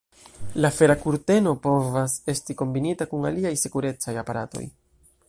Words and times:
La 0.63 0.69
fera 0.77 0.95
kurteno 1.01 1.53
povas 1.67 2.15
esti 2.35 2.57
kombinita 2.63 3.07
kun 3.13 3.29
aliaj 3.31 3.55
sekurecaj 3.65 4.17
aparatoj. 4.23 4.65